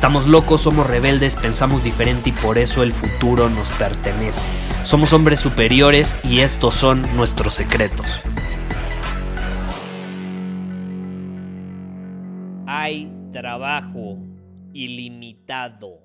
Estamos 0.00 0.26
locos, 0.26 0.62
somos 0.62 0.86
rebeldes, 0.86 1.36
pensamos 1.36 1.84
diferente 1.84 2.30
y 2.30 2.32
por 2.32 2.56
eso 2.56 2.82
el 2.82 2.94
futuro 2.94 3.50
nos 3.50 3.68
pertenece. 3.72 4.48
Somos 4.82 5.12
hombres 5.12 5.40
superiores 5.40 6.16
y 6.24 6.40
estos 6.40 6.74
son 6.74 7.02
nuestros 7.16 7.52
secretos. 7.52 8.22
Hay 12.66 13.12
trabajo 13.30 14.16
ilimitado. 14.72 16.00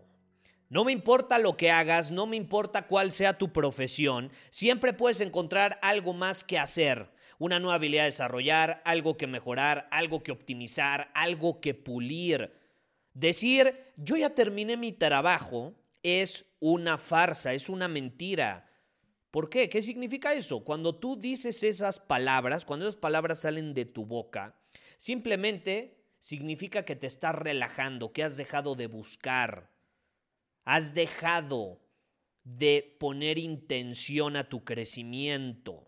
No 0.68 0.84
me 0.84 0.92
importa 0.92 1.40
lo 1.40 1.56
que 1.56 1.72
hagas, 1.72 2.12
no 2.12 2.28
me 2.28 2.36
importa 2.36 2.88
cuál 2.88 3.14
sea 3.14 3.38
tu 3.38 3.54
profesión, 3.54 4.30
siempre 4.50 4.92
puedes 4.92 5.22
encontrar 5.22 5.80
algo 5.82 6.14
más 6.14 6.44
que 6.44 6.60
hacer, 6.60 7.14
una 7.40 7.60
nueva 7.60 7.76
habilidad 7.76 8.04
a 8.04 8.08
desarrollar, 8.08 8.82
algo 8.84 9.16
que 9.16 9.26
mejorar, 9.26 9.88
algo 9.90 10.22
que 10.22 10.34
optimizar, 10.34 11.12
algo 11.14 11.62
que 11.62 11.74
pulir. 11.74 12.65
Decir, 13.16 13.94
yo 13.96 14.18
ya 14.18 14.36
terminé 14.36 14.76
mi 14.76 14.92
trabajo, 14.92 15.74
es 16.04 16.46
una 16.60 16.98
farsa, 16.98 17.54
es 17.54 17.70
una 17.70 17.88
mentira. 17.88 18.70
¿Por 19.32 19.50
qué? 19.50 19.70
¿Qué 19.70 19.82
significa 19.82 20.34
eso? 20.34 20.66
Cuando 20.66 20.96
tú 21.00 21.16
dices 21.16 21.64
esas 21.64 22.02
palabras, 22.02 22.66
cuando 22.66 22.86
esas 22.86 23.00
palabras 23.00 23.40
salen 23.40 23.74
de 23.74 23.86
tu 23.86 24.06
boca, 24.06 24.60
simplemente 24.98 25.98
significa 26.20 26.84
que 26.84 26.98
te 26.98 27.08
estás 27.08 27.36
relajando, 27.36 28.12
que 28.12 28.24
has 28.24 28.36
dejado 28.36 28.76
de 28.76 28.88
buscar, 28.88 29.72
has 30.66 30.94
dejado 30.94 31.80
de 32.44 32.98
poner 33.00 33.38
intención 33.38 34.36
a 34.36 34.50
tu 34.50 34.66
crecimiento, 34.66 35.88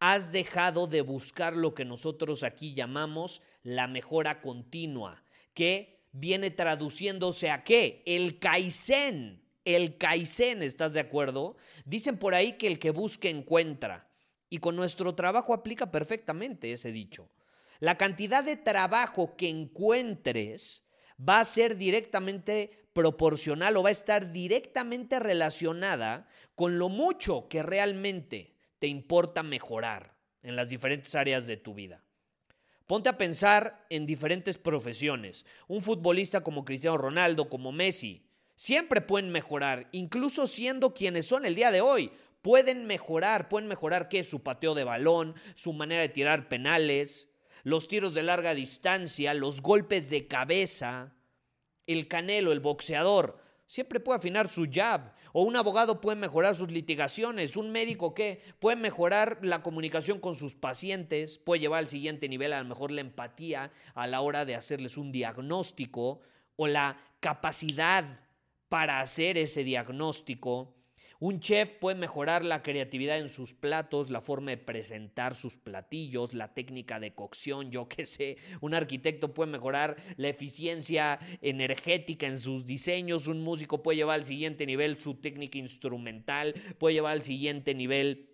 has 0.00 0.32
dejado 0.32 0.88
de 0.88 1.00
buscar 1.00 1.56
lo 1.56 1.74
que 1.74 1.84
nosotros 1.84 2.42
aquí 2.42 2.74
llamamos 2.74 3.40
la 3.62 3.86
mejora 3.86 4.40
continua, 4.40 5.22
que 5.54 6.03
viene 6.14 6.50
traduciéndose 6.50 7.50
a 7.50 7.64
qué? 7.64 8.02
El 8.06 8.38
Kaizen. 8.38 9.42
El 9.64 9.98
Kaizen, 9.98 10.62
¿estás 10.62 10.94
de 10.94 11.00
acuerdo? 11.00 11.56
Dicen 11.84 12.18
por 12.18 12.34
ahí 12.34 12.52
que 12.52 12.66
el 12.66 12.78
que 12.78 12.90
busca 12.90 13.28
encuentra. 13.28 14.08
Y 14.48 14.58
con 14.58 14.76
nuestro 14.76 15.14
trabajo 15.14 15.52
aplica 15.52 15.90
perfectamente 15.90 16.72
ese 16.72 16.92
dicho. 16.92 17.30
La 17.80 17.98
cantidad 17.98 18.44
de 18.44 18.56
trabajo 18.56 19.36
que 19.36 19.48
encuentres 19.48 20.84
va 21.18 21.40
a 21.40 21.44
ser 21.44 21.76
directamente 21.76 22.88
proporcional 22.92 23.76
o 23.76 23.82
va 23.82 23.88
a 23.88 23.92
estar 23.92 24.32
directamente 24.32 25.18
relacionada 25.18 26.28
con 26.54 26.78
lo 26.78 26.88
mucho 26.88 27.48
que 27.48 27.62
realmente 27.62 28.54
te 28.78 28.86
importa 28.86 29.42
mejorar 29.42 30.16
en 30.42 30.54
las 30.54 30.68
diferentes 30.68 31.14
áreas 31.14 31.46
de 31.46 31.56
tu 31.56 31.74
vida. 31.74 32.04
Ponte 32.86 33.08
a 33.08 33.16
pensar 33.16 33.86
en 33.88 34.04
diferentes 34.04 34.58
profesiones. 34.58 35.46
Un 35.68 35.80
futbolista 35.80 36.42
como 36.42 36.64
Cristiano 36.64 36.98
Ronaldo, 36.98 37.48
como 37.48 37.72
Messi, 37.72 38.26
siempre 38.56 39.00
pueden 39.00 39.30
mejorar, 39.30 39.88
incluso 39.92 40.46
siendo 40.46 40.92
quienes 40.92 41.26
son 41.26 41.46
el 41.46 41.54
día 41.54 41.70
de 41.70 41.80
hoy. 41.80 42.12
Pueden 42.42 42.84
mejorar, 42.84 43.48
pueden 43.48 43.68
mejorar 43.68 44.08
qué? 44.08 44.22
Su 44.22 44.42
pateo 44.42 44.74
de 44.74 44.84
balón, 44.84 45.34
su 45.54 45.72
manera 45.72 46.02
de 46.02 46.10
tirar 46.10 46.48
penales, 46.48 47.30
los 47.62 47.88
tiros 47.88 48.12
de 48.12 48.22
larga 48.22 48.54
distancia, 48.54 49.32
los 49.32 49.62
golpes 49.62 50.10
de 50.10 50.26
cabeza, 50.26 51.14
el 51.86 52.06
canelo, 52.06 52.52
el 52.52 52.60
boxeador. 52.60 53.42
Siempre 53.74 53.98
puede 53.98 54.18
afinar 54.18 54.48
su 54.48 54.68
jab. 54.72 55.12
O 55.32 55.42
un 55.42 55.56
abogado 55.56 56.00
puede 56.00 56.14
mejorar 56.14 56.54
sus 56.54 56.70
litigaciones. 56.70 57.56
Un 57.56 57.72
médico 57.72 58.14
que 58.14 58.40
puede 58.60 58.76
mejorar 58.76 59.40
la 59.42 59.64
comunicación 59.64 60.20
con 60.20 60.36
sus 60.36 60.54
pacientes. 60.54 61.40
Puede 61.40 61.62
llevar 61.62 61.80
al 61.80 61.88
siguiente 61.88 62.28
nivel 62.28 62.52
a 62.52 62.62
lo 62.62 62.68
mejor 62.68 62.92
la 62.92 63.00
empatía 63.00 63.72
a 63.96 64.06
la 64.06 64.20
hora 64.20 64.44
de 64.44 64.54
hacerles 64.54 64.96
un 64.96 65.10
diagnóstico. 65.10 66.20
O 66.54 66.68
la 66.68 66.98
capacidad 67.18 68.20
para 68.68 69.00
hacer 69.00 69.38
ese 69.38 69.64
diagnóstico. 69.64 70.72
Un 71.24 71.40
chef 71.40 71.72
puede 71.72 71.96
mejorar 71.96 72.44
la 72.44 72.62
creatividad 72.62 73.18
en 73.18 73.30
sus 73.30 73.54
platos, 73.54 74.10
la 74.10 74.20
forma 74.20 74.50
de 74.50 74.58
presentar 74.58 75.34
sus 75.34 75.56
platillos, 75.56 76.34
la 76.34 76.52
técnica 76.52 77.00
de 77.00 77.14
cocción, 77.14 77.70
yo 77.70 77.88
qué 77.88 78.04
sé. 78.04 78.36
Un 78.60 78.74
arquitecto 78.74 79.32
puede 79.32 79.50
mejorar 79.50 79.96
la 80.18 80.28
eficiencia 80.28 81.18
energética 81.40 82.26
en 82.26 82.38
sus 82.38 82.66
diseños. 82.66 83.26
Un 83.26 83.40
músico 83.40 83.82
puede 83.82 83.96
llevar 83.96 84.16
al 84.16 84.24
siguiente 84.24 84.66
nivel 84.66 84.98
su 84.98 85.14
técnica 85.14 85.56
instrumental, 85.56 86.52
puede 86.76 86.96
llevar 86.96 87.12
al 87.12 87.22
siguiente 87.22 87.74
nivel 87.74 88.33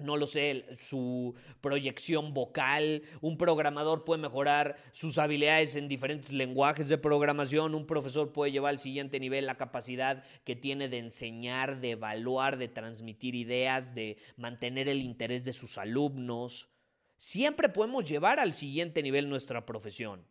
no 0.00 0.16
lo 0.16 0.26
sé, 0.26 0.66
su 0.76 1.34
proyección 1.60 2.34
vocal, 2.34 3.02
un 3.20 3.38
programador 3.38 4.04
puede 4.04 4.22
mejorar 4.22 4.76
sus 4.92 5.18
habilidades 5.18 5.76
en 5.76 5.88
diferentes 5.88 6.32
lenguajes 6.32 6.88
de 6.88 6.98
programación, 6.98 7.74
un 7.74 7.86
profesor 7.86 8.32
puede 8.32 8.52
llevar 8.52 8.70
al 8.70 8.78
siguiente 8.78 9.20
nivel 9.20 9.46
la 9.46 9.56
capacidad 9.56 10.24
que 10.44 10.56
tiene 10.56 10.88
de 10.88 10.98
enseñar, 10.98 11.80
de 11.80 11.92
evaluar, 11.92 12.58
de 12.58 12.68
transmitir 12.68 13.34
ideas, 13.34 13.94
de 13.94 14.18
mantener 14.36 14.88
el 14.88 15.02
interés 15.02 15.44
de 15.44 15.52
sus 15.52 15.78
alumnos. 15.78 16.70
Siempre 17.16 17.68
podemos 17.68 18.08
llevar 18.08 18.40
al 18.40 18.52
siguiente 18.52 19.02
nivel 19.02 19.28
nuestra 19.28 19.66
profesión. 19.66 20.26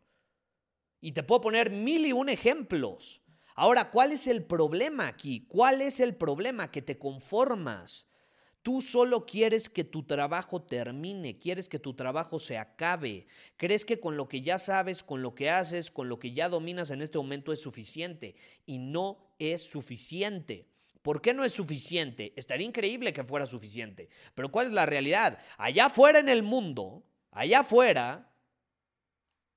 Y 1.01 1.11
te 1.11 1.23
puedo 1.23 1.41
poner 1.41 1.69
mil 1.71 2.05
y 2.05 2.13
un 2.13 2.29
ejemplos. 2.29 3.21
Ahora, 3.55 3.89
¿cuál 3.89 4.11
es 4.11 4.27
el 4.27 4.43
problema 4.43 5.07
aquí? 5.07 5.45
¿Cuál 5.47 5.81
es 5.81 5.99
el 5.99 6.15
problema? 6.15 6.71
Que 6.71 6.81
te 6.81 6.97
conformas 6.97 8.07
Tú 8.61 8.81
solo 8.81 9.25
quieres 9.25 9.69
que 9.69 9.83
tu 9.83 10.03
trabajo 10.03 10.61
termine, 10.61 11.37
quieres 11.37 11.69
que 11.69 11.79
tu 11.79 11.93
trabajo 11.93 12.37
se 12.37 12.57
acabe. 12.57 13.27
Crees 13.55 13.85
que 13.85 13.99
con 13.99 14.17
lo 14.17 14.27
que 14.27 14.41
ya 14.41 14.57
sabes, 14.57 15.03
con 15.03 15.21
lo 15.21 15.33
que 15.33 15.49
haces, 15.49 15.89
con 15.89 16.09
lo 16.09 16.19
que 16.19 16.33
ya 16.33 16.49
dominas 16.49 16.91
en 16.91 17.01
este 17.01 17.17
momento 17.17 17.53
es 17.53 17.61
suficiente 17.61 18.35
y 18.65 18.77
no 18.77 19.33
es 19.39 19.61
suficiente. 19.61 20.67
¿Por 21.01 21.21
qué 21.21 21.33
no 21.33 21.45
es 21.45 21.53
suficiente? 21.53 22.33
Estaría 22.35 22.67
increíble 22.67 23.13
que 23.13 23.23
fuera 23.23 23.45
suficiente. 23.45 24.09
Pero 24.35 24.51
¿cuál 24.51 24.67
es 24.67 24.73
la 24.73 24.85
realidad? 24.85 25.39
Allá 25.57 25.85
afuera 25.85 26.19
en 26.19 26.27
el 26.27 26.43
mundo, 26.43 27.05
allá 27.31 27.59
afuera, 27.59 28.33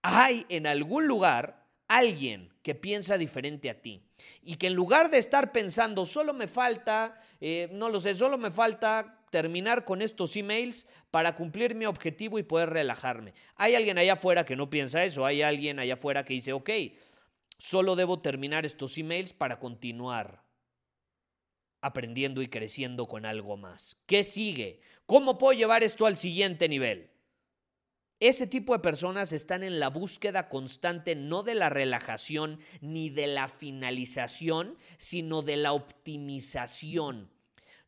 hay 0.03 0.47
en 0.49 0.67
algún 0.67 1.09
lugar 1.09 1.60
alguien 1.99 2.53
que 2.63 2.75
piensa 2.75 3.19
diferente 3.19 3.69
a 3.69 3.81
ti. 3.81 4.03
Y 4.43 4.57
que 4.57 4.69
en 4.69 4.75
lugar 4.75 5.11
de 5.11 5.19
estar 5.19 5.53
pensando, 5.53 6.07
solo 6.07 6.33
me 6.33 6.47
falta 6.47 7.21
eh, 7.41 7.69
no 7.73 7.89
lo 7.89 8.01
sé, 8.01 8.15
solo 8.15 8.37
me 8.37 8.51
falta 8.51 9.25
terminar 9.31 9.85
con 9.85 10.03
estos 10.03 10.37
emails 10.37 10.87
para 11.11 11.35
cumplir 11.35 11.75
mi 11.75 11.87
objetivo 11.87 12.39
y 12.39 12.43
poder 12.43 12.71
relajarme. 12.71 13.33
Hay 13.57 13.75
alguien 13.75 13.97
allá 13.97 14.15
afuera 14.15 14.45
que 14.45 14.57
no 14.57 14.69
piensa 14.69 15.05
eso, 15.05 15.25
hay 15.25 15.41
alguien 15.43 15.79
allá 15.79 15.95
afuera 15.95 16.25
que 16.25 16.35
dice, 16.35 16.53
ok, 16.53 16.71
solo 17.59 17.97
debo 17.97 18.21
terminar 18.21 18.67
estos 18.67 18.99
emails 18.99 19.33
para 19.33 19.59
continuar 19.59 20.43
aprendiendo 21.81 22.43
y 22.43 22.49
creciendo 22.49 23.07
con 23.07 23.25
algo 23.25 23.57
más. 23.57 23.97
¿Qué 24.05 24.23
sigue? 24.23 24.81
¿Cómo 25.07 25.39
puedo 25.39 25.55
llevar 25.55 25.83
esto 25.83 26.05
al 26.05 26.19
siguiente 26.19 26.69
nivel? 26.69 27.10
Ese 28.21 28.47
tipo 28.47 28.75
de 28.75 28.81
personas 28.81 29.33
están 29.33 29.63
en 29.63 29.81
la 29.81 29.89
búsqueda 29.89 30.51
constante 30.51 31.15
no 31.17 31.43
de 31.43 31.55
la 31.55 31.71
relajación 31.71 32.61
ni 32.83 33.09
de 33.09 33.27
la 33.27 33.49
finalización, 33.49 34.77
sino 34.99 35.41
de 35.41 35.57
la 35.57 35.73
optimización. 35.73 37.31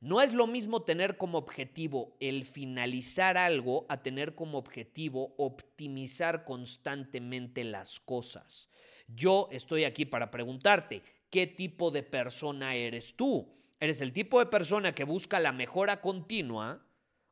No 0.01 0.23
es 0.23 0.33
lo 0.33 0.47
mismo 0.47 0.85
tener 0.85 1.19
como 1.19 1.37
objetivo 1.37 2.17
el 2.19 2.47
finalizar 2.47 3.37
algo 3.37 3.85
a 3.91 4.03
tener 4.03 4.35
como 4.35 4.57
objetivo 4.57 5.35
optimizar 5.37 6.45
constantemente 6.47 7.63
las 7.63 8.01
cosas. 8.01 8.71
Yo 9.09 9.51
estoy 9.53 9.85
aquí 9.85 10.07
para 10.07 10.31
preguntarte, 10.31 11.03
¿qué 11.29 11.47
tipo 11.47 11.91
de 11.91 12.05
persona 12.05 12.75
eres 12.75 13.17
tú? 13.17 13.53
¿Eres 13.81 14.01
el 14.01 14.15
tipo 14.15 14.39
de 14.39 14.47
persona 14.47 14.95
que 14.95 15.05
busca 15.05 15.41
la 15.41 15.53
mejora 15.53 16.01
continua 16.01 16.87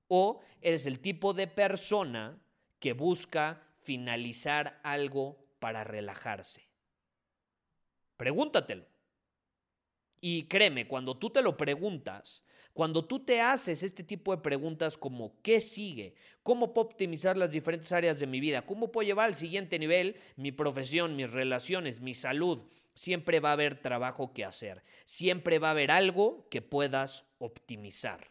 o 0.07 0.43
eres 0.61 0.85
el 0.85 1.01
tipo 1.01 1.33
de 1.33 1.47
persona 1.47 2.39
que 2.81 2.95
busca 2.95 3.63
finalizar 3.83 4.81
algo 4.83 5.39
para 5.59 5.85
relajarse. 5.85 6.67
Pregúntatelo. 8.17 8.87
Y 10.21 10.45
créeme, 10.45 10.87
cuando 10.87 11.17
tú 11.17 11.31
te 11.31 11.41
lo 11.41 11.57
preguntas, 11.57 12.43
cuando 12.73 13.05
tú 13.05 13.25
te 13.25 13.41
haces 13.41 13.83
este 13.83 14.05
tipo 14.05 14.35
de 14.35 14.43
preguntas 14.43 14.99
como 14.99 15.41
¿qué 15.43 15.61
sigue? 15.61 16.15
¿Cómo 16.43 16.73
puedo 16.73 16.89
optimizar 16.89 17.37
las 17.37 17.51
diferentes 17.51 17.91
áreas 17.93 18.19
de 18.19 18.27
mi 18.27 18.41
vida? 18.41 18.63
¿Cómo 18.63 18.93
puedo 18.93 19.07
llevar 19.07 19.27
al 19.27 19.35
siguiente 19.35 19.79
nivel 19.79 20.17
mi 20.37 20.53
profesión, 20.53 21.17
mis 21.17 21.33
relaciones, 21.33 22.01
mi 22.01 22.15
salud? 22.15 22.67
Siempre 22.95 23.41
va 23.41 23.51
a 23.51 23.53
haber 23.53 23.81
trabajo 23.81 24.33
que 24.33 24.45
hacer. 24.45 24.85
Siempre 25.05 25.59
va 25.59 25.69
a 25.69 25.73
haber 25.73 25.91
algo 25.91 26.47
que 26.51 26.63
puedas 26.63 27.25
optimizar. 27.39 28.31